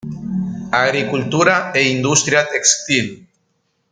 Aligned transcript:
Agricultura 0.87 1.55
e 1.79 1.81
industria 1.95 2.41
textil. 2.53 3.07